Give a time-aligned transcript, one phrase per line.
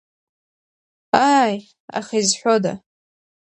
[1.31, 1.55] Ааи,
[1.99, 2.73] аха изҳәода?